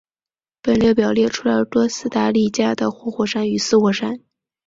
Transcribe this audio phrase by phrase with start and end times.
[0.63, 4.19] 本列表列出了哥斯达黎加的活火山与死火山。